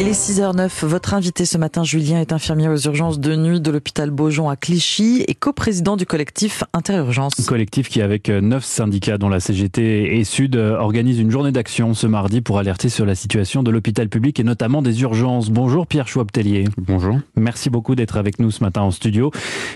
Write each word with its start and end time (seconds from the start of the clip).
Il 0.00 0.08
est 0.08 0.12
6h09. 0.12 0.86
Votre 0.86 1.12
invité 1.12 1.44
ce 1.44 1.58
matin, 1.58 1.84
Julien, 1.84 2.22
est 2.22 2.32
infirmier 2.32 2.70
aux 2.70 2.78
urgences 2.78 3.20
de 3.20 3.36
nuit 3.36 3.60
de 3.60 3.70
l'hôpital 3.70 4.10
Beaujon 4.10 4.48
à 4.48 4.56
Clichy 4.56 5.26
et 5.28 5.34
coprésident 5.34 5.98
du 5.98 6.06
collectif 6.06 6.64
Interurgence. 6.72 7.34
Collectif 7.46 7.90
qui, 7.90 8.00
avec 8.00 8.30
neuf 8.30 8.64
syndicats 8.64 9.18
dont 9.18 9.28
la 9.28 9.40
CGT 9.40 10.16
et 10.16 10.24
Sud, 10.24 10.56
organise 10.56 11.18
une 11.18 11.30
journée 11.30 11.52
d'action 11.52 11.92
ce 11.92 12.06
mardi 12.06 12.40
pour 12.40 12.56
alerter 12.56 12.88
sur 12.88 13.04
la 13.04 13.14
situation 13.14 13.62
de 13.62 13.70
l'hôpital 13.70 14.08
public 14.08 14.40
et 14.40 14.42
notamment 14.42 14.80
des 14.80 15.02
urgences. 15.02 15.50
Bonjour 15.50 15.86
Pierre 15.86 16.08
Chouab-Tellier. 16.08 16.64
Bonjour. 16.78 17.18
Merci 17.36 17.68
beaucoup 17.68 17.94
d'être 17.94 18.16
avec 18.16 18.38
nous 18.38 18.50
ce 18.50 18.64
matin 18.64 18.80
en 18.80 18.92
studio. 18.92 19.30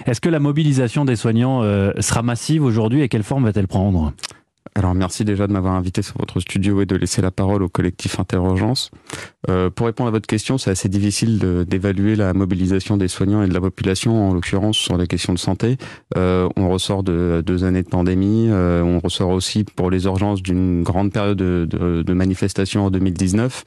Est-ce 0.07 0.23
que 0.23 0.31
la 0.31 0.41
mobilisation 0.41 1.05
des 1.05 1.17
soignants 1.17 1.63
euh, 1.63 1.93
sera 2.01 2.23
massive 2.23 2.65
aujourd'hui 2.65 3.03
et 3.03 3.11
quelle 3.11 3.25
forme 3.25 3.45
va-t-elle 3.45 3.69
prendre? 3.69 4.15
Alors 4.77 4.95
merci 4.95 5.25
déjà 5.25 5.47
de 5.47 5.53
m'avoir 5.53 5.75
invité 5.75 6.03
sur 6.03 6.17
votre 6.19 6.41
studio 6.41 6.81
et 6.81 6.87
de 6.87 6.97
laisser 6.97 7.23
la 7.23 7.31
parole 7.31 7.63
au 7.63 7.69
collectif 7.69 8.19
Interurgence. 8.19 8.91
Euh, 9.49 9.71
pour 9.71 9.87
répondre 9.87 10.09
à 10.09 10.11
votre 10.11 10.27
question, 10.27 10.59
c'est 10.59 10.71
assez 10.71 10.89
difficile 10.89 11.39
d'évaluer 11.69 12.17
la 12.17 12.35
mobilisation 12.35 12.97
des 12.97 13.07
soignants 13.07 13.45
et 13.45 13.49
de 13.49 13.55
la 13.55 13.61
population, 13.61 14.31
en 14.31 14.35
l'occurrence 14.35 14.77
sur 14.77 14.97
les 14.97 15.07
questions 15.07 15.33
de 15.33 15.39
santé. 15.39 15.77
Euh, 16.17 16.49
on 16.57 16.69
ressort 16.69 17.05
de 17.05 17.41
deux 17.47 17.63
années 17.63 17.85
de 17.85 17.89
pandémie, 17.89 18.49
euh, 18.51 18.83
on 18.83 18.99
ressort 18.99 19.31
aussi 19.31 19.63
pour 19.63 19.91
les 19.91 20.07
urgences 20.07 20.43
d'une 20.43 20.83
grande 20.83 21.13
période 21.13 21.39
de, 21.39 21.69
de, 21.71 22.03
de 22.03 22.13
manifestations 22.13 22.87
en 22.87 22.91
2019. 22.91 23.65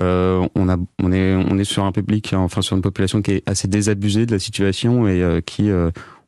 Euh, 0.00 0.46
on, 0.54 0.68
a, 0.68 0.76
on, 1.02 1.12
est, 1.12 1.34
on 1.34 1.56
est 1.56 1.64
sur 1.64 1.84
un 1.84 1.92
public, 1.92 2.34
enfin 2.36 2.60
sur 2.60 2.76
une 2.76 2.82
population 2.82 3.22
qui 3.22 3.32
est 3.32 3.42
assez 3.48 3.68
désabusée 3.68 4.26
de 4.26 4.32
la 4.32 4.38
situation 4.38 5.08
et 5.08 5.22
euh, 5.22 5.40
qui 5.40 5.70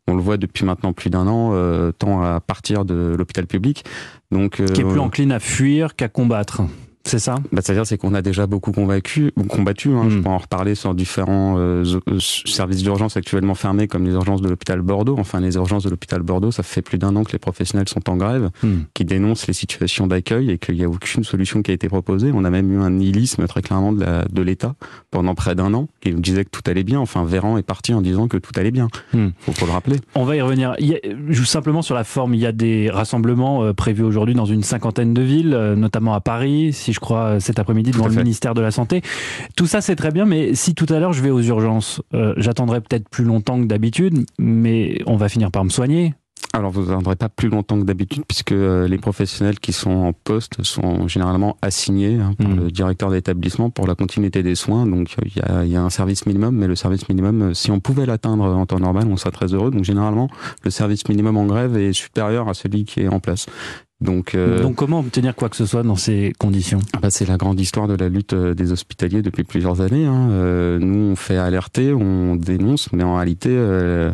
on 0.06 0.14
le 0.14 0.22
voit 0.22 0.36
depuis 0.36 0.64
maintenant 0.64 0.92
plus 0.92 1.10
d'un 1.10 1.26
an, 1.26 1.50
euh, 1.52 1.92
tend 1.92 2.22
à 2.22 2.40
partir 2.40 2.84
de 2.84 3.14
l'hôpital 3.16 3.46
public. 3.46 3.84
Donc, 4.30 4.60
euh, 4.60 4.66
qui 4.66 4.82
est 4.82 4.84
plus 4.84 5.00
encline 5.00 5.32
à 5.32 5.40
fuir 5.40 5.96
qu'à 5.96 6.08
combattre. 6.08 6.62
C'est 7.06 7.18
ça 7.18 7.36
bah, 7.52 7.60
C'est-à-dire 7.62 7.86
c'est 7.86 7.98
qu'on 7.98 8.14
a 8.14 8.22
déjà 8.22 8.46
beaucoup 8.46 8.72
combattu, 8.72 9.30
combattu 9.48 9.90
hein, 9.90 10.06
je 10.08 10.16
hmm. 10.16 10.22
peux 10.22 10.30
en 10.30 10.38
reparler 10.38 10.74
sur 10.74 10.95
différents 10.95 11.56
euh, 11.58 11.84
euh, 12.08 12.18
services 12.18 12.82
d'urgence 12.82 13.18
actuellement 13.18 13.54
fermés, 13.54 13.88
comme 13.88 14.04
les 14.04 14.12
urgences 14.12 14.40
de 14.40 14.48
l'hôpital 14.48 14.80
Bordeaux. 14.80 15.16
Enfin, 15.18 15.40
les 15.40 15.56
urgences 15.56 15.84
de 15.84 15.90
l'hôpital 15.90 16.23
Bordeaux, 16.23 16.51
ça 16.51 16.62
fait 16.62 16.80
plus 16.80 16.96
d'un 16.96 17.14
an 17.16 17.24
que 17.24 17.32
les 17.32 17.38
professionnels 17.38 17.88
sont 17.88 18.09
en 18.09 18.16
grève, 18.16 18.51
hmm. 18.62 18.84
qui 18.95 19.04
dénoncent 19.04 19.46
les 19.46 19.52
situations 19.52 20.06
d'accueil 20.06 20.51
et 20.51 20.59
qu'il 20.59 20.76
n'y 20.76 20.84
a 20.84 20.88
aucune 20.88 21.24
solution 21.24 21.62
qui 21.62 21.73
a 21.73 21.74
été 21.74 21.88
proposée. 21.88 22.30
On 22.34 22.45
a 22.45 22.51
même 22.51 22.73
eu 22.73 22.80
un 22.80 22.90
nihilisme 22.90 23.46
très 23.46 23.60
clairement 23.60 23.92
de 23.92 24.42
l'État 24.42 24.74
pendant 25.10 25.34
près 25.34 25.54
d'un 25.54 25.74
an, 25.74 25.88
qui 26.01 26.10
nous 26.10 26.20
disait 26.20 26.45
que 26.45 26.51
tout 26.51 26.62
allait 26.66 26.84
bien. 26.84 27.01
Enfin, 27.01 27.24
Véran 27.24 27.59
est 27.59 27.62
parti 27.62 27.92
en 27.92 28.01
disant 28.01 28.29
que 28.29 28.38
tout 28.38 28.52
allait 28.57 28.70
bien. 28.70 28.88
Hmm. 29.12 29.29
Faut, 29.40 29.52
faut 29.52 29.66
le 29.66 29.73
rappeler. 29.73 29.96
On 30.14 30.24
va 30.24 30.36
y 30.36 30.40
revenir. 30.40 30.74
Il 30.79 30.86
y 30.86 30.95
a, 30.95 31.45
simplement 31.45 31.82
sur 31.82 31.95
la 31.95 32.04
forme, 32.04 32.32
il 32.32 32.40
y 32.40 32.46
a 32.46 32.52
des 32.52 32.88
rassemblements 32.88 33.62
euh, 33.62 33.73
prévus 33.74 34.04
aujourd'hui 34.04 34.34
dans 34.34 34.46
une 34.46 34.62
cinquantaine 34.62 35.12
de 35.12 35.23
villes, 35.23 35.74
notamment 35.76 36.14
à 36.14 36.20
Paris, 36.20 36.73
si 36.73 36.93
je 36.95 37.00
crois, 37.00 37.24
euh, 37.24 37.40
cet 37.40 37.59
après-midi 37.59 37.90
devant 37.90 38.09
le 38.09 38.14
ministère 38.14 38.54
de 38.54 38.60
la 38.60 38.70
Santé. 38.70 39.02
Tout 39.56 39.66
ça, 39.66 39.80
c'est 39.80 39.96
très 39.96 40.10
bien, 40.10 40.24
mais 40.24 40.54
si 40.54 40.74
tout 40.74 40.87
à 40.88 40.98
l'heure 40.98 41.12
je 41.12 41.23
vais 41.23 41.30
aux 41.30 41.42
urgences, 41.42 42.01
euh, 42.14 42.34
j'attendrai 42.36 42.80
peut-être 42.80 43.09
plus 43.09 43.24
longtemps 43.24 43.60
que 43.60 43.66
d'habitude, 43.66 44.24
mais 44.38 45.02
on 45.06 45.16
va 45.16 45.28
finir 45.28 45.51
par 45.51 45.64
me 45.64 45.70
soigner. 45.70 46.14
Alors 46.52 46.70
vous 46.70 46.84
n'attendrez 46.84 47.16
pas 47.16 47.28
plus 47.28 47.48
longtemps 47.48 47.80
que 47.80 47.84
d'habitude 47.84 48.23
puisque 48.28 48.52
euh, 48.52 48.86
les 48.86 48.98
professionnels 48.98 49.59
qui 49.59 49.73
sont 49.73 49.90
en 49.90 50.12
poste 50.12 50.62
sont 50.62 51.09
généralement 51.09 51.56
assignés 51.62 52.20
hein, 52.20 52.34
par 52.38 52.48
hmm. 52.48 52.56
le 52.56 52.70
directeur 52.70 53.10
d'établissement 53.10 53.70
pour 53.70 53.88
la 53.88 53.96
continuité 53.96 54.45
des 54.45 54.54
soins. 54.54 54.86
Donc 54.86 55.16
il 55.24 55.32
y 55.36 55.70
y 55.70 55.76
a, 55.76 55.82
un 55.82 55.90
service 55.90 56.26
minimum, 56.26 56.54
mais 56.54 56.68
le 56.68 56.76
service 56.76 57.08
minimum, 57.08 57.54
si 57.54 57.73
on 57.73 57.80
pouvait 57.80 58.06
l'atteindre 58.06 58.45
en 58.45 58.66
temps 58.66 58.79
normal, 58.79 59.08
on 59.10 59.16
serait 59.16 59.32
très 59.32 59.52
heureux. 59.52 59.73
Donc 59.73 59.82
généralement, 59.82 60.29
le 60.62 60.70
service 60.70 61.08
minimum 61.08 61.36
en 61.36 61.46
grève 61.46 61.76
est 61.76 61.92
supérieur 61.92 62.48
à 62.48 62.54
celui 62.54 62.84
qui 62.84 63.01
est 63.01 63.08
en 63.08 63.18
place. 63.18 63.46
Donc, 64.00 64.34
euh, 64.34 64.60
Donc 64.60 64.75
comment 64.75 65.00
obtenir 65.00 65.34
quoi 65.34 65.48
que 65.48 65.56
ce 65.56 65.66
soit 65.66 65.82
dans 65.82 65.97
ces 65.97 66.32
conditions? 66.38 66.81
Ah 66.92 66.98
bah 67.00 67.10
C'est 67.10 67.26
la 67.26 67.37
grande 67.37 67.60
histoire 67.60 67.88
de 67.88 67.94
la 67.94 68.09
lutte 68.09 68.32
euh, 68.34 68.54
des 68.54 68.72
hospitaliers 68.72 69.22
depuis 69.22 69.44
plusieurs 69.44 69.81
années. 69.81 70.04
Hein. 70.04 70.31
Euh, 70.31 70.78
nous, 70.78 71.12
on 71.12 71.16
fait 71.16 71.36
alerter, 71.36 71.92
on 71.92 72.36
dénonce, 72.36 72.92
mais 72.92 73.04
en 73.04 73.16
réalité, 73.16 73.50
euh, 73.50 74.12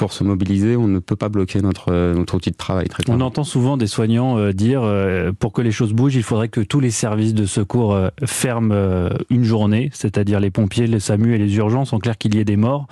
pour 0.00 0.14
se 0.14 0.24
mobiliser, 0.24 0.76
on 0.76 0.88
ne 0.88 0.98
peut 0.98 1.14
pas 1.14 1.28
bloquer 1.28 1.60
notre, 1.60 1.92
notre 2.14 2.34
outil 2.34 2.50
de 2.50 2.56
travail. 2.56 2.88
Très 2.88 3.02
on 3.10 3.20
entend 3.20 3.44
souvent 3.44 3.76
des 3.76 3.86
soignants 3.86 4.38
euh, 4.38 4.54
dire 4.54 4.80
euh, 4.82 5.30
pour 5.38 5.52
que 5.52 5.60
les 5.60 5.72
choses 5.72 5.92
bougent, 5.92 6.16
il 6.16 6.22
faudrait 6.22 6.48
que 6.48 6.62
tous 6.62 6.80
les 6.80 6.90
services 6.90 7.34
de 7.34 7.44
secours 7.44 7.92
euh, 7.92 8.08
ferment 8.24 9.10
une 9.28 9.44
journée, 9.44 9.90
c'est-à-dire 9.92 10.40
les 10.40 10.50
pompiers, 10.50 10.86
les 10.86 11.00
SAMU 11.00 11.34
et 11.34 11.38
les 11.38 11.54
urgences, 11.54 11.92
en 11.92 11.98
clair 11.98 12.16
qu'il 12.16 12.34
y 12.34 12.38
ait 12.38 12.46
des 12.46 12.56
morts, 12.56 12.86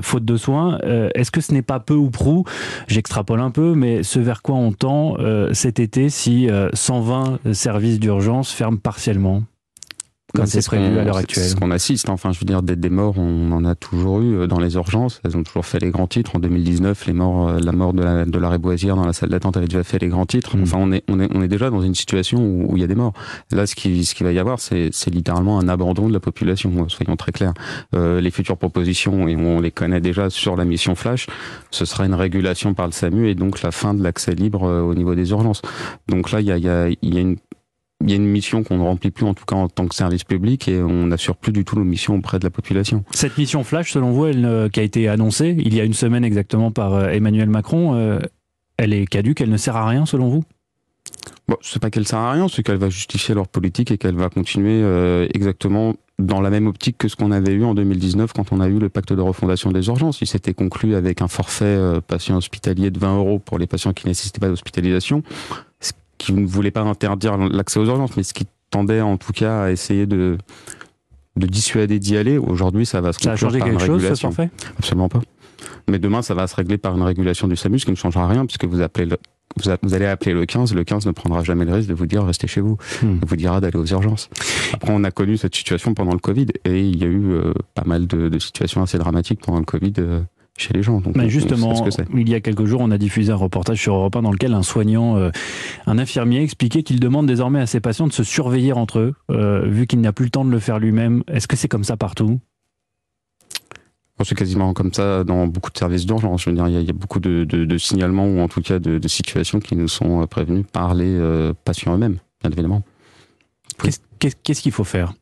faute 0.00 0.24
de 0.24 0.36
soins. 0.38 0.78
Est-ce 1.14 1.30
que 1.30 1.42
ce 1.42 1.52
n'est 1.52 1.60
pas 1.60 1.78
peu 1.78 1.94
ou 1.94 2.08
prou? 2.08 2.44
J'extrapole 2.88 3.40
un 3.40 3.50
peu, 3.50 3.74
mais 3.74 4.02
ce 4.02 4.18
vers 4.18 4.40
quoi 4.40 4.54
on 4.54 4.72
tend 4.72 5.16
cet 5.52 5.78
été 5.78 6.08
si 6.08 6.48
120 6.72 7.52
services 7.52 8.00
d'urgence 8.00 8.50
ferment 8.50 8.78
partiellement? 8.78 9.42
C'est 10.44 10.66
prévu 10.66 10.98
à 10.98 11.04
l'heure 11.04 11.16
actuelle. 11.16 11.44
C'est 11.44 11.50
ce 11.50 11.56
qu'on 11.56 11.70
assiste. 11.70 12.08
Enfin, 12.08 12.32
je 12.32 12.40
veux 12.40 12.44
dire, 12.44 12.62
des, 12.62 12.76
des, 12.76 12.90
morts, 12.90 13.18
on 13.18 13.52
en 13.52 13.64
a 13.64 13.74
toujours 13.74 14.20
eu 14.20 14.36
euh, 14.36 14.46
dans 14.46 14.58
les 14.58 14.74
urgences. 14.74 15.20
Elles 15.24 15.36
ont 15.36 15.42
toujours 15.42 15.66
fait 15.66 15.78
les 15.78 15.90
grands 15.90 16.06
titres. 16.06 16.36
En 16.36 16.38
2019, 16.38 17.06
les 17.06 17.12
morts, 17.12 17.48
euh, 17.48 17.58
la 17.60 17.72
mort 17.72 17.92
de 17.92 18.02
la, 18.02 18.24
de 18.24 18.38
la 18.38 18.58
Boisière 18.58 18.96
dans 18.96 19.06
la 19.06 19.12
salle 19.12 19.30
d'attente 19.30 19.56
avait 19.56 19.66
déjà 19.66 19.82
fait 19.82 19.98
les 19.98 20.08
grands 20.08 20.26
titres. 20.26 20.56
Mm. 20.56 20.62
Enfin, 20.62 20.78
on 20.80 20.92
est, 20.92 21.04
on 21.08 21.20
est, 21.20 21.28
on 21.34 21.42
est 21.42 21.48
déjà 21.48 21.70
dans 21.70 21.82
une 21.82 21.94
situation 21.94 22.38
où, 22.40 22.76
il 22.76 22.80
y 22.80 22.84
a 22.84 22.86
des 22.86 22.94
morts. 22.94 23.12
Là, 23.50 23.66
ce 23.66 23.74
qui, 23.74 24.04
ce 24.04 24.14
qui 24.14 24.22
va 24.22 24.32
y 24.32 24.38
avoir, 24.38 24.60
c'est, 24.60 24.90
c'est 24.92 25.10
littéralement 25.10 25.58
un 25.58 25.68
abandon 25.68 26.08
de 26.08 26.12
la 26.12 26.20
population. 26.20 26.88
Soyons 26.88 27.16
très 27.16 27.32
clairs. 27.32 27.54
Euh, 27.94 28.20
les 28.20 28.30
futures 28.30 28.56
propositions, 28.56 29.28
et 29.28 29.36
on 29.36 29.60
les 29.60 29.70
connaît 29.70 30.00
déjà 30.00 30.30
sur 30.30 30.56
la 30.56 30.64
mission 30.64 30.94
Flash, 30.94 31.26
ce 31.70 31.84
sera 31.84 32.06
une 32.06 32.14
régulation 32.14 32.74
par 32.74 32.86
le 32.86 32.92
SAMU 32.92 33.28
et 33.28 33.34
donc 33.34 33.62
la 33.62 33.70
fin 33.70 33.94
de 33.94 34.02
l'accès 34.02 34.34
libre 34.34 34.64
euh, 34.64 34.82
au 34.82 34.94
niveau 34.94 35.14
des 35.14 35.30
urgences. 35.30 35.62
Donc 36.08 36.30
là, 36.30 36.40
il 36.40 36.46
y 36.46 36.52
a, 36.52 36.58
il 36.58 36.64
y 36.64 36.68
a, 36.68 36.88
il 36.88 37.14
y 37.14 37.18
a 37.18 37.20
une 37.20 37.36
il 38.02 38.10
y 38.10 38.12
a 38.14 38.16
une 38.16 38.26
mission 38.26 38.62
qu'on 38.62 38.78
ne 38.78 38.82
remplit 38.82 39.10
plus 39.10 39.26
en 39.26 39.34
tout 39.34 39.44
cas 39.44 39.56
en 39.56 39.68
tant 39.68 39.86
que 39.86 39.94
service 39.94 40.24
public 40.24 40.68
et 40.68 40.82
on 40.82 41.06
n'assure 41.06 41.36
plus 41.36 41.52
du 41.52 41.64
tout 41.64 41.76
nos 41.76 41.84
missions 41.84 42.16
auprès 42.16 42.38
de 42.38 42.44
la 42.44 42.50
population. 42.50 43.04
Cette 43.12 43.36
mission 43.36 43.62
flash, 43.62 43.92
selon 43.92 44.10
vous, 44.10 44.26
elle, 44.26 44.44
euh, 44.44 44.68
qui 44.68 44.80
a 44.80 44.82
été 44.82 45.08
annoncée 45.08 45.54
il 45.58 45.74
y 45.74 45.80
a 45.80 45.84
une 45.84 45.94
semaine 45.94 46.24
exactement 46.24 46.70
par 46.70 46.94
euh, 46.94 47.08
Emmanuel 47.08 47.50
Macron, 47.50 47.94
euh, 47.94 48.18
elle 48.78 48.92
est 48.92 49.06
caduque, 49.06 49.40
elle 49.40 49.50
ne 49.50 49.56
sert 49.56 49.76
à 49.76 49.86
rien 49.86 50.06
selon 50.06 50.28
vous? 50.28 50.44
Bon, 51.48 51.56
c'est 51.60 51.80
pas 51.80 51.90
qu'elle 51.90 52.06
sert 52.06 52.18
à 52.18 52.32
rien, 52.32 52.48
c'est 52.48 52.62
qu'elle 52.62 52.78
va 52.78 52.88
justifier 52.88 53.34
leur 53.34 53.48
politique 53.48 53.90
et 53.90 53.98
qu'elle 53.98 54.14
va 54.14 54.28
continuer 54.30 54.80
euh, 54.82 55.26
exactement 55.34 55.94
dans 56.18 56.40
la 56.40 56.50
même 56.50 56.66
optique 56.66 56.96
que 56.98 57.08
ce 57.08 57.16
qu'on 57.16 57.32
avait 57.32 57.52
eu 57.52 57.64
en 57.64 57.74
2019 57.74 58.32
quand 58.32 58.52
on 58.52 58.60
a 58.60 58.68
eu 58.68 58.78
le 58.78 58.88
pacte 58.88 59.12
de 59.12 59.20
refondation 59.20 59.72
des 59.72 59.86
urgences. 59.88 60.20
Il 60.20 60.26
s'était 60.26 60.52
conclu 60.52 60.94
avec 60.94 61.22
un 61.22 61.28
forfait 61.28 61.78
patient 62.06 62.36
hospitalier 62.36 62.90
de 62.90 62.98
20 62.98 63.16
euros 63.16 63.38
pour 63.38 63.58
les 63.58 63.66
patients 63.66 63.94
qui 63.94 64.06
nécessitaient 64.06 64.38
pas 64.38 64.48
d'hospitalisation 64.48 65.22
qui 66.20 66.34
ne 66.34 66.46
voulait 66.46 66.70
pas 66.70 66.82
interdire 66.82 67.38
l'accès 67.38 67.80
aux 67.80 67.86
urgences, 67.86 68.14
mais 68.16 68.22
ce 68.22 68.34
qui 68.34 68.46
tendait 68.70 69.00
en 69.00 69.16
tout 69.16 69.32
cas 69.32 69.62
à 69.62 69.70
essayer 69.70 70.06
de, 70.06 70.36
de 71.36 71.46
dissuader 71.46 71.98
d'y 71.98 72.16
aller. 72.16 72.36
Aujourd'hui, 72.36 72.84
ça 72.84 73.00
va 73.00 73.12
se 73.12 73.20
ça 73.20 73.32
a 73.32 73.36
changé 73.36 73.60
quelque 73.60 73.84
chose, 73.84 74.06
ce 74.06 74.14
forfait? 74.14 74.50
Absolument 74.78 75.08
pas. 75.08 75.20
Mais 75.88 75.98
demain, 75.98 76.22
ça 76.22 76.34
va 76.34 76.46
se 76.46 76.54
régler 76.54 76.76
par 76.76 76.94
une 76.96 77.02
régulation 77.02 77.48
du 77.48 77.56
SAMU, 77.56 77.78
ce 77.78 77.86
qui 77.86 77.90
ne 77.90 77.96
changera 77.96 78.28
rien, 78.28 78.44
puisque 78.44 78.66
vous 78.66 78.82
appelez 78.82 79.06
le, 79.06 79.16
vous, 79.56 79.94
allez 79.94 80.06
appeler 80.06 80.34
le 80.34 80.44
15, 80.44 80.74
le 80.74 80.84
15 80.84 81.06
ne 81.06 81.12
prendra 81.12 81.42
jamais 81.42 81.64
le 81.64 81.72
risque 81.72 81.88
de 81.88 81.94
vous 81.94 82.06
dire 82.06 82.24
restez 82.24 82.46
chez 82.46 82.60
vous, 82.60 82.76
hmm. 83.02 83.18
il 83.22 83.26
vous 83.28 83.36
dira 83.36 83.60
d'aller 83.60 83.78
aux 83.78 83.86
urgences. 83.86 84.28
Après, 84.74 84.92
on 84.92 85.02
a 85.04 85.10
connu 85.10 85.38
cette 85.38 85.54
situation 85.54 85.94
pendant 85.94 86.12
le 86.12 86.18
Covid 86.18 86.46
et 86.66 86.80
il 86.80 86.98
y 86.98 87.04
a 87.04 87.08
eu 87.08 87.32
euh, 87.32 87.52
pas 87.74 87.84
mal 87.84 88.06
de, 88.06 88.28
de, 88.28 88.38
situations 88.38 88.82
assez 88.82 88.98
dramatiques 88.98 89.40
pendant 89.40 89.58
le 89.58 89.64
Covid. 89.64 89.94
Euh, 89.98 90.20
chez 90.56 90.72
les 90.74 90.82
gens. 90.82 91.00
Donc 91.00 91.16
Mais 91.16 91.28
justement, 91.28 91.84
il 92.14 92.28
y 92.28 92.34
a 92.34 92.40
quelques 92.40 92.64
jours, 92.64 92.80
on 92.82 92.90
a 92.90 92.98
diffusé 92.98 93.32
un 93.32 93.36
reportage 93.36 93.80
sur 93.80 93.94
Europe 93.94 94.16
1 94.16 94.22
dans 94.22 94.32
lequel 94.32 94.54
un 94.54 94.62
soignant, 94.62 95.16
euh, 95.16 95.30
un 95.86 95.98
infirmier, 95.98 96.42
expliquait 96.42 96.82
qu'il 96.82 97.00
demande 97.00 97.26
désormais 97.26 97.60
à 97.60 97.66
ses 97.66 97.80
patients 97.80 98.06
de 98.06 98.12
se 98.12 98.24
surveiller 98.24 98.72
entre 98.72 98.98
eux, 98.98 99.14
euh, 99.30 99.66
vu 99.66 99.86
qu'il 99.86 100.00
n'a 100.00 100.12
plus 100.12 100.26
le 100.26 100.30
temps 100.30 100.44
de 100.44 100.50
le 100.50 100.58
faire 100.58 100.78
lui-même. 100.78 101.22
Est-ce 101.28 101.48
que 101.48 101.56
c'est 101.56 101.68
comme 101.68 101.84
ça 101.84 101.96
partout? 101.96 102.40
C'est 104.24 104.34
quasiment 104.34 104.74
comme 104.74 104.92
ça 104.92 105.24
dans 105.24 105.46
beaucoup 105.46 105.70
de 105.70 105.78
services 105.78 106.04
d'urgence. 106.04 106.42
Je 106.42 106.50
veux 106.50 106.56
dire, 106.56 106.68
il 106.68 106.74
y, 106.74 106.76
a, 106.76 106.80
il 106.80 106.86
y 106.86 106.90
a 106.90 106.94
beaucoup 106.94 107.20
de, 107.20 107.44
de, 107.44 107.64
de, 107.64 107.78
signalements 107.78 108.26
ou 108.26 108.40
en 108.40 108.48
tout 108.48 108.60
cas 108.60 108.78
de, 108.78 108.98
de 108.98 109.08
situations 109.08 109.60
qui 109.60 109.76
nous 109.76 109.88
sont 109.88 110.22
euh, 110.22 110.26
prévenus 110.26 110.66
par 110.70 110.94
les 110.94 111.08
euh, 111.08 111.54
patients 111.64 111.94
eux-mêmes, 111.94 112.18
évidemment. 112.44 112.82
Qu'est-ce 114.18 114.60
qu'il 114.60 114.72
faut 114.72 114.84
faire? 114.84 115.14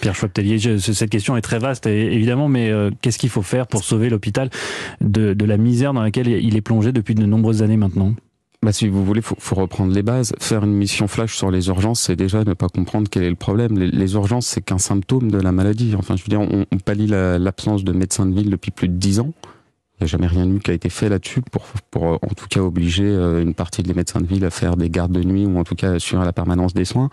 Pierre 0.00 0.14
Schwab-Tellier, 0.14 0.78
cette 0.78 1.10
question 1.10 1.36
est 1.36 1.40
très 1.40 1.58
vaste 1.58 1.86
évidemment, 1.86 2.48
mais 2.48 2.70
euh, 2.70 2.90
qu'est-ce 3.02 3.18
qu'il 3.18 3.30
faut 3.30 3.42
faire 3.42 3.66
pour 3.66 3.84
sauver 3.84 4.08
l'hôpital 4.08 4.50
de, 5.00 5.34
de, 5.34 5.44
la 5.44 5.56
misère 5.56 5.92
dans 5.92 6.02
laquelle 6.02 6.28
il 6.28 6.56
est 6.56 6.60
plongé 6.60 6.92
depuis 6.92 7.14
de 7.14 7.24
nombreuses 7.26 7.62
années 7.62 7.76
maintenant? 7.76 8.14
Bah, 8.62 8.72
si 8.72 8.88
vous 8.88 9.04
voulez, 9.04 9.22
faut, 9.22 9.36
faut 9.38 9.54
reprendre 9.54 9.94
les 9.94 10.02
bases. 10.02 10.34
Faire 10.38 10.64
une 10.64 10.74
mission 10.74 11.08
flash 11.08 11.34
sur 11.34 11.50
les 11.50 11.68
urgences, 11.68 12.00
c'est 12.00 12.16
déjà 12.16 12.44
ne 12.44 12.52
pas 12.52 12.68
comprendre 12.68 13.08
quel 13.10 13.22
est 13.22 13.30
le 13.30 13.36
problème. 13.36 13.78
Les, 13.78 14.14
urgences, 14.14 14.46
c'est 14.46 14.60
qu'un 14.60 14.78
symptôme 14.78 15.30
de 15.30 15.38
la 15.38 15.50
maladie. 15.50 15.94
Enfin, 15.96 16.16
je 16.16 16.22
veux 16.22 16.28
dire, 16.28 16.40
on, 16.40 16.66
on 16.70 16.78
pallie 16.78 17.06
l'absence 17.06 17.84
de 17.84 17.92
médecins 17.92 18.26
de 18.26 18.34
ville 18.34 18.50
depuis 18.50 18.70
plus 18.70 18.88
de 18.88 18.94
dix 18.94 19.18
ans. 19.18 19.32
Il 20.00 20.04
n'y 20.04 20.08
a 20.08 20.12
jamais 20.12 20.28
rien 20.28 20.48
eu 20.48 20.60
qui 20.60 20.70
a 20.70 20.74
été 20.74 20.88
fait 20.88 21.10
là-dessus 21.10 21.42
pour, 21.42 21.66
pour 21.90 22.04
en 22.04 22.34
tout 22.34 22.46
cas 22.48 22.60
obliger 22.60 23.04
euh, 23.04 23.42
une 23.42 23.52
partie 23.52 23.82
des 23.82 23.92
médecins 23.92 24.22
de 24.22 24.26
ville 24.26 24.46
à 24.46 24.50
faire 24.50 24.78
des 24.78 24.88
gardes 24.88 25.12
de 25.12 25.22
nuit 25.22 25.44
ou 25.44 25.58
en 25.58 25.64
tout 25.64 25.74
cas 25.74 25.92
assurer 25.92 26.24
la 26.24 26.32
permanence 26.32 26.72
des 26.72 26.86
soins. 26.86 27.10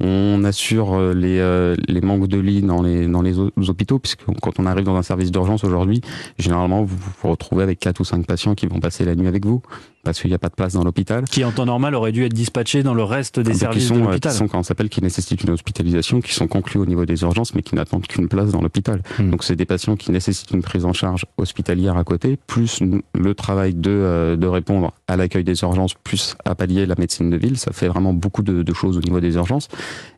On 0.00 0.42
assure 0.44 0.94
euh, 0.94 1.12
les, 1.12 1.38
euh, 1.38 1.76
les 1.86 2.00
manques 2.00 2.28
de 2.28 2.38
lits 2.38 2.62
dans 2.62 2.80
les, 2.80 3.06
dans 3.06 3.20
les 3.20 3.38
hôpitaux 3.38 3.98
puisque 3.98 4.24
quand 4.40 4.58
on 4.58 4.64
arrive 4.64 4.86
dans 4.86 4.96
un 4.96 5.02
service 5.02 5.30
d'urgence 5.30 5.64
aujourd'hui, 5.64 6.00
généralement 6.38 6.82
vous 6.82 6.96
vous 6.96 7.28
retrouvez 7.28 7.62
avec 7.62 7.78
quatre 7.78 8.00
ou 8.00 8.04
cinq 8.04 8.26
patients 8.26 8.54
qui 8.54 8.66
vont 8.66 8.80
passer 8.80 9.04
la 9.04 9.14
nuit 9.14 9.28
avec 9.28 9.44
vous. 9.44 9.60
Parce 10.02 10.20
qu'il 10.20 10.30
n'y 10.30 10.34
a 10.34 10.38
pas 10.38 10.48
de 10.48 10.54
place 10.54 10.74
dans 10.74 10.84
l'hôpital. 10.84 11.24
Qui 11.24 11.44
en 11.44 11.52
temps 11.52 11.66
normal 11.66 11.94
aurait 11.94 12.12
dû 12.12 12.24
être 12.24 12.32
dispatché 12.32 12.82
dans 12.82 12.94
le 12.94 13.02
reste 13.02 13.40
des 13.40 13.54
services 13.54 13.82
qui 13.82 13.88
sont, 13.88 13.96
de 13.96 14.00
l'hôpital. 14.00 14.32
Qui 14.32 14.38
sont, 14.38 14.48
quand 14.48 14.58
on 14.58 14.62
s'appelle, 14.62 14.88
qui 14.88 15.02
nécessitent 15.02 15.42
une 15.42 15.50
hospitalisation, 15.50 16.20
qui 16.20 16.32
sont 16.32 16.46
conclus 16.46 16.80
au 16.80 16.86
niveau 16.86 17.04
des 17.04 17.22
urgences, 17.22 17.54
mais 17.54 17.62
qui 17.62 17.74
n'attendent 17.74 18.06
qu'une 18.06 18.28
place 18.28 18.50
dans 18.50 18.60
l'hôpital. 18.60 19.02
Hmm. 19.18 19.30
Donc 19.30 19.44
c'est 19.44 19.56
des 19.56 19.66
patients 19.66 19.96
qui 19.96 20.10
nécessitent 20.10 20.50
une 20.52 20.62
prise 20.62 20.84
en 20.84 20.92
charge 20.92 21.26
hospitalière 21.36 21.96
à 21.96 22.04
côté, 22.04 22.38
plus 22.46 22.80
le 23.14 23.34
travail 23.34 23.74
de, 23.74 23.90
euh, 23.90 24.36
de 24.36 24.46
répondre 24.46 24.92
à 25.08 25.16
l'accueil 25.16 25.44
des 25.44 25.60
urgences, 25.62 25.94
plus 25.94 26.36
à 26.44 26.54
pallier 26.54 26.86
la 26.86 26.94
médecine 26.96 27.30
de 27.30 27.36
ville. 27.36 27.58
Ça 27.58 27.72
fait 27.72 27.88
vraiment 27.88 28.12
beaucoup 28.12 28.42
de, 28.42 28.62
de 28.62 28.74
choses 28.74 28.96
au 28.96 29.00
niveau 29.00 29.20
des 29.20 29.34
urgences. 29.34 29.68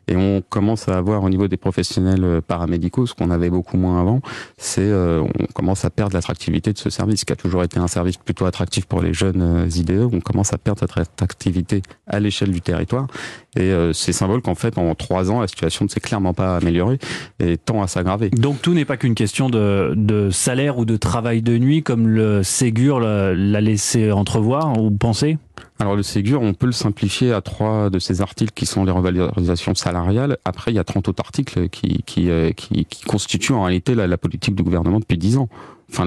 Et 0.07 0.15
on 0.15 0.41
commence 0.41 0.89
à 0.89 0.97
avoir 0.97 1.23
au 1.23 1.29
niveau 1.29 1.47
des 1.47 1.57
professionnels 1.57 2.23
euh, 2.23 2.41
paramédicaux, 2.41 3.05
ce 3.05 3.13
qu'on 3.13 3.29
avait 3.31 3.49
beaucoup 3.49 3.77
moins 3.77 3.99
avant, 3.99 4.21
c'est 4.57 4.81
euh, 4.81 5.23
on 5.39 5.45
commence 5.53 5.85
à 5.85 5.89
perdre 5.89 6.13
l'attractivité 6.13 6.73
de 6.73 6.77
ce 6.77 6.89
service, 6.89 7.23
qui 7.23 7.33
a 7.33 7.35
toujours 7.35 7.63
été 7.63 7.79
un 7.79 7.87
service 7.87 8.17
plutôt 8.17 8.45
attractif 8.45 8.85
pour 8.85 9.01
les 9.01 9.13
jeunes 9.13 9.41
euh, 9.41 9.69
IDE. 9.75 10.09
On 10.11 10.19
commence 10.19 10.53
à 10.53 10.57
perdre 10.57 10.81
cette 10.81 10.97
attractivité 10.97 11.81
à 12.07 12.19
l'échelle 12.19 12.51
du 12.51 12.61
territoire. 12.61 13.07
Et 13.55 13.71
c'est 13.93 14.13
symbole 14.13 14.41
qu'en 14.41 14.55
fait, 14.55 14.79
en 14.79 14.95
trois 14.95 15.29
ans, 15.29 15.39
la 15.39 15.47
situation 15.47 15.85
ne 15.85 15.89
s'est 15.89 15.99
clairement 15.99 16.33
pas 16.33 16.57
améliorée 16.57 16.97
et 17.39 17.55
tend 17.57 17.83
à 17.83 17.87
s'aggraver. 17.87 18.31
Donc 18.31 18.63
tout 18.63 18.73
n'est 18.73 18.83
pas 18.83 18.97
qu'une 18.97 19.13
question 19.13 19.47
de, 19.47 19.93
de, 19.95 20.31
salaire 20.31 20.79
ou 20.79 20.85
de 20.85 20.97
travail 20.97 21.43
de 21.43 21.55
nuit, 21.59 21.83
comme 21.83 22.07
le 22.07 22.41
Ségur 22.41 22.99
l'a 22.99 23.61
laissé 23.61 24.11
entrevoir 24.11 24.81
ou 24.81 24.89
penser? 24.89 25.37
Alors 25.79 25.95
le 25.95 26.03
Ségur, 26.03 26.41
on 26.41 26.53
peut 26.53 26.65
le 26.65 26.71
simplifier 26.71 27.33
à 27.33 27.41
trois 27.41 27.89
de 27.89 27.99
ces 27.99 28.21
articles 28.21 28.53
qui 28.53 28.65
sont 28.65 28.85
les 28.85 28.91
revalorisations 28.91 29.75
salariales. 29.75 30.37
Après, 30.45 30.71
il 30.71 30.75
y 30.75 30.79
a 30.79 30.83
30 30.83 31.09
autres 31.09 31.23
articles 31.23 31.69
qui, 31.69 32.03
euh, 32.29 32.51
qui, 32.51 32.85
qui 32.85 33.03
constituent 33.03 33.53
en 33.53 33.63
réalité 33.63 33.95
la, 33.95 34.17
politique 34.17 34.55
du 34.55 34.63
gouvernement 34.63 34.99
depuis 34.99 35.17
10 35.17 35.37
ans. 35.37 35.49
Enfin, 35.91 36.05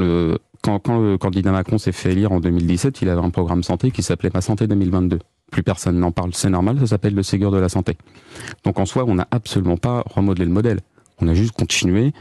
quand, 0.63 0.79
quand 0.79 0.99
le 0.99 1.19
candidat 1.19 1.53
Macron 1.53 1.79
s'est 1.79 1.93
fait 1.93 2.13
élire 2.13 2.33
en 2.33 2.41
2017, 2.41 3.03
il 3.03 3.09
avait 3.09 3.23
un 3.23 3.31
programme 3.31 3.63
santé 3.63 3.91
qui 3.91 4.03
s'appelait 4.03 4.31
Ma 4.33 4.41
Santé 4.41 4.67
2022. 4.67 5.19
Plus 5.51 5.63
personne 5.63 5.99
n'en 5.99 6.11
parle, 6.11 6.31
c'est 6.35 6.51
normal, 6.51 6.79
ça 6.81 6.87
s'appelle 6.87 7.15
le 7.15 7.23
Ségur 7.23 7.51
de 7.51 7.59
la 7.59 7.69
santé. 7.69 7.97
Donc 8.65 8.79
en 8.79 8.87
soi, 8.87 9.05
on 9.07 9.15
n'a 9.15 9.29
absolument 9.31 9.77
pas 9.77 10.03
remodelé 10.07 10.45
le 10.45 10.53
modèle. 10.53 10.81
On 11.21 11.29
a 11.29 11.35
juste 11.35 11.53
continué 11.53 12.13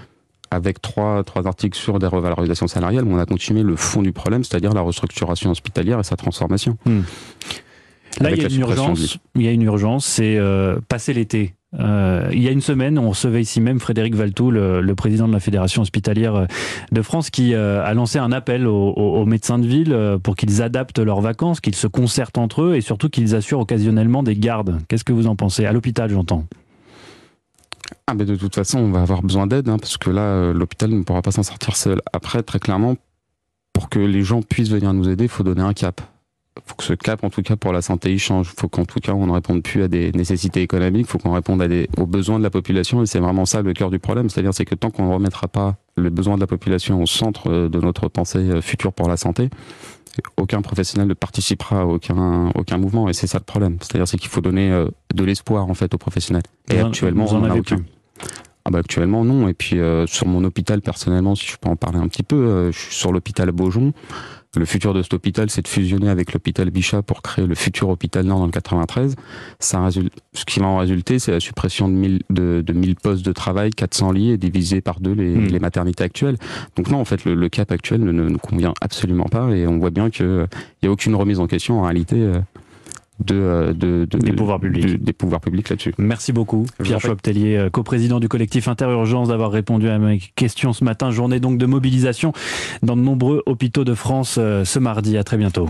avec 0.56 0.82
trois, 0.82 1.24
trois 1.24 1.48
articles 1.48 1.78
sur 1.78 2.00
des 2.00 2.08
revalorisations 2.08 2.68
salariales, 2.68 3.06
on 3.08 3.18
a 3.18 3.26
continué 3.26 3.64
le 3.64 3.76
fond 3.76 4.02
du 4.02 4.12
problème, 4.12 4.44
c'est-à-dire 4.44 4.74
la 4.74 4.82
restructuration 4.82 5.52
hospitalière 5.52 6.00
et 6.00 6.04
sa 6.04 6.16
transformation. 6.16 6.78
Hmm. 6.86 7.02
Là, 8.22 8.32
il 8.32 8.42
y, 8.42 8.46
a 8.46 8.48
une 8.48 8.62
urgence, 8.62 9.18
il 9.36 9.42
y 9.42 9.48
a 9.48 9.52
une 9.52 9.64
urgence, 9.64 10.06
c'est 10.06 10.38
euh, 10.38 10.80
passer 10.88 11.12
l'été. 11.14 11.54
Euh, 11.80 12.30
il 12.32 12.42
y 12.42 12.48
a 12.48 12.52
une 12.52 12.62
semaine, 12.62 12.98
on 12.98 13.10
recevait 13.10 13.42
ici 13.42 13.60
même 13.62 13.80
Frédéric 13.80 14.16
Valtou, 14.16 14.52
le, 14.52 14.94
président 14.96 15.28
de 15.28 15.34
la 15.34 15.40
Fédération 15.40 15.82
hospitalière 15.82 16.36
euh, 16.36 16.46
de 16.92 17.02
France, 17.02 17.30
qui 17.30 17.54
euh, 17.54 17.84
a 17.84 17.94
lancé 17.94 18.20
un 18.20 18.32
appel 18.32 18.68
aux, 18.68 18.94
aux 18.94 19.26
médecins 19.26 19.60
de 19.60 19.68
ville 19.68 20.18
pour 20.24 20.36
qu'ils 20.36 20.62
adaptent 20.62 21.00
leurs 21.00 21.22
vacances, 21.22 21.60
qu'ils 21.60 21.76
se 21.76 21.88
concertent 21.88 22.38
entre 22.38 22.62
eux 22.62 22.76
et 22.76 22.82
surtout 22.82 23.10
qu'ils 23.10 23.36
assurent 23.36 23.60
occasionnellement 23.60 24.24
des 24.24 24.36
gardes. 24.36 24.80
Qu'est-ce 24.88 25.04
que 25.04 25.14
vous 25.14 25.28
en 25.28 25.36
pensez? 25.36 25.66
À 25.66 25.74
l'hôpital, 25.74 26.10
j'entends. 26.10 26.46
Ah 28.08 28.14
ben 28.14 28.26
de 28.26 28.36
toute 28.36 28.54
façon, 28.54 28.80
on 28.80 28.92
va 28.92 29.02
avoir 29.02 29.24
besoin 29.24 29.48
d'aide, 29.48 29.68
hein, 29.68 29.78
parce 29.80 29.98
que 29.98 30.12
là, 30.12 30.22
euh, 30.22 30.54
l'hôpital 30.54 30.92
ne 30.92 31.02
pourra 31.02 31.24
pas 31.24 31.32
s'en 31.32 31.42
sortir 31.42 31.76
seul. 31.76 32.02
Après, 32.14 32.44
très 32.44 32.60
clairement, 32.60 32.98
pour 33.74 33.90
que 33.90 33.98
les 33.98 34.22
gens 34.22 34.44
puissent 34.44 34.70
venir 34.70 34.94
nous 34.94 35.10
aider, 35.10 35.24
il 35.24 35.30
faut 35.30 35.44
donner 35.44 35.62
un 35.62 35.74
cap. 35.74 36.02
Il 36.56 36.62
faut 36.66 36.76
que 36.76 36.84
ce 36.84 36.94
cap, 36.94 37.24
en 37.24 37.32
tout 37.32 37.42
cas 37.42 37.56
pour 37.56 37.74
la 37.74 37.82
santé, 37.82 38.14
il 38.14 38.20
change. 38.20 38.52
Il 38.54 38.60
faut 38.60 38.68
qu'en 38.70 38.86
tout 38.86 39.00
cas, 39.00 39.14
on 39.14 39.26
ne 39.26 39.32
réponde 39.32 39.64
plus 39.64 39.82
à 39.82 39.88
des 39.88 40.12
nécessités 40.12 40.62
économiques, 40.62 41.08
il 41.08 41.10
faut 41.10 41.18
qu'on 41.18 41.34
réponde 41.34 41.64
à 41.64 41.68
des, 41.68 41.90
aux 41.98 42.06
besoins 42.06 42.38
de 42.38 42.44
la 42.44 42.52
population, 42.52 43.02
et 43.02 43.08
c'est 43.08 43.20
vraiment 43.20 43.46
ça 43.46 43.64
le 43.64 43.74
cœur 43.74 43.90
du 43.90 43.98
problème. 43.98 44.30
C'est-à-dire, 44.30 44.54
c'est 44.54 44.66
que 44.66 44.76
tant 44.76 44.92
qu'on 44.92 45.08
ne 45.08 45.14
remettra 45.14 45.48
pas 45.48 45.76
le 45.98 46.12
besoin 46.12 46.36
de 46.36 46.42
la 46.42 46.48
population 46.48 47.02
au 47.02 47.08
centre 47.08 47.50
euh, 47.50 47.70
de 47.70 47.80
notre 47.80 48.08
pensée 48.08 48.38
euh, 48.38 48.62
future 48.62 48.94
pour 48.94 49.10
la 49.10 49.18
santé, 49.18 49.50
aucun 50.38 50.62
professionnel 50.62 51.08
ne 51.08 51.16
participera 51.16 51.82
à 51.82 51.86
aucun, 51.86 52.52
aucun 52.54 52.78
mouvement, 52.78 53.10
et 53.10 53.14
c'est 53.14 53.28
ça 53.28 53.40
le 53.40 53.44
problème. 53.44 53.78
C'est-à-dire, 53.82 54.08
c'est 54.08 54.18
qu'il 54.18 54.30
faut 54.30 54.42
donner 54.42 54.86
de 55.14 55.24
l'espoir, 55.24 55.68
en 55.70 55.74
fait, 55.74 55.94
aux 55.94 55.98
professionnels. 55.98 56.44
Et 56.70 56.80
actuellement, 56.80 57.26
on 57.30 57.40
n'en 57.40 57.50
a 57.50 57.56
aucun. 57.56 57.84
Ah 58.66 58.72
bah 58.72 58.80
actuellement 58.80 59.24
non. 59.24 59.48
Et 59.48 59.54
puis 59.54 59.80
euh, 59.80 60.08
sur 60.08 60.28
mon 60.28 60.44
hôpital 60.44 60.82
personnellement, 60.82 61.36
si 61.36 61.48
je 61.48 61.58
peux 61.58 61.70
en 61.70 61.76
parler 61.76 62.00
un 62.00 62.08
petit 62.08 62.24
peu, 62.24 62.36
euh, 62.36 62.72
je 62.72 62.80
suis 62.80 62.96
sur 62.96 63.12
l'hôpital 63.12 63.52
Beaujon. 63.52 63.94
Le 64.58 64.66
futur 64.66 64.94
de 64.94 65.04
cet 65.04 65.14
hôpital, 65.14 65.50
c'est 65.50 65.62
de 65.62 65.68
fusionner 65.68 66.10
avec 66.10 66.32
l'hôpital 66.34 66.70
Bichat 66.70 67.02
pour 67.02 67.22
créer 67.22 67.46
le 67.46 67.56
futur 67.56 67.90
hôpital 67.90 68.26
Nord 68.26 68.40
dans 68.40 68.46
le 68.46 68.52
93. 68.52 69.16
Ça 69.60 69.84
résulte, 69.84 70.14
ce 70.34 70.46
qui 70.46 70.62
va 70.62 70.68
en 70.68 70.78
résulter, 70.78 71.20
c'est 71.20 71.32
la 71.32 71.42
suppression 71.42 71.90
de 71.90 71.94
1000, 71.94 72.22
de, 72.30 72.64
de 72.66 72.74
1000 72.74 72.96
postes 72.96 73.26
de 73.26 73.34
travail, 73.34 73.72
400 73.72 74.14
lits 74.14 74.32
et 74.32 74.38
divisé 74.38 74.80
par 74.80 75.02
deux 75.02 75.12
les, 75.12 75.36
hmm. 75.36 75.48
les 75.48 75.60
maternités 75.60 76.06
actuelles. 76.06 76.38
Donc 76.78 76.90
non, 76.90 77.00
en 77.00 77.06
fait, 77.06 77.26
le, 77.26 77.36
le 77.36 77.50
cap 77.50 77.72
actuel 77.72 78.02
ne, 78.02 78.12
nous 78.12 78.38
convient 78.38 78.74
absolument 78.80 79.26
pas 79.26 79.50
et 79.50 79.68
on 79.68 79.78
voit 79.78 79.90
bien 79.90 80.10
qu'il 80.10 80.48
n'y 80.82 80.88
a 80.88 80.92
aucune 80.92 81.16
remise 81.16 81.42
en 81.42 81.48
question 81.48 81.80
en 81.80 81.84
réalité. 81.84 82.16
Euh, 82.16 82.40
euh, 83.32 83.74
de, 83.74 84.06
de, 84.10 84.18
des 84.18 84.34
pouvoirs 84.34 84.60
publics, 84.60 85.02
des 85.02 85.14
pouvoirs 85.14 85.40
publics 85.40 85.70
là-dessus. 85.70 85.94
Merci 85.98 86.34
beaucoup, 86.34 86.66
Pierre 86.84 87.00
Choptelier, 87.00 87.56
euh, 87.56 87.70
coprésident 87.70 88.20
du 88.20 88.28
collectif 88.28 88.68
Interurgence, 88.68 89.30
d'avoir 89.30 89.52
répondu 89.52 89.88
à 89.88 89.98
mes 89.98 90.20
questions 90.36 90.74
ce 90.74 90.84
matin. 90.84 91.12
Journée 91.12 91.40
donc 91.40 91.58
de 91.58 91.66
mobilisation 91.66 92.34
dans 92.84 92.98
de 92.98 93.02
nombreux 93.02 93.42
hôpitaux 93.46 93.86
de 93.86 93.94
France 93.94 94.36
euh, 94.38 94.66
ce 94.66 94.80
mardi. 94.80 95.18
À 95.18 95.24
très 95.24 95.38
bientôt. 95.38 95.70